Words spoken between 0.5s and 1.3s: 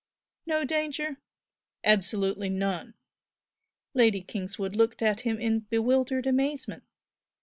danger?"